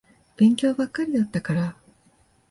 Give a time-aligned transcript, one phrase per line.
[0.35, 1.77] 勉強ばっかりだったから。